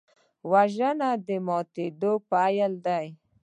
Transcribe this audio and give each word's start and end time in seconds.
وژنه 0.51 1.09
د 1.27 1.29
ماتم 1.47 1.93
پیل 2.29 2.73
دی 2.85 3.05